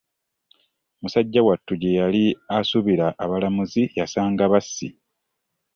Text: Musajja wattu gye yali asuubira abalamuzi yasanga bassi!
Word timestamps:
Musajja 1.01 1.41
wattu 1.47 1.73
gye 1.81 1.91
yali 1.99 2.23
asuubira 2.57 3.07
abalamuzi 3.23 3.83
yasanga 3.97 4.43
bassi! 4.51 4.87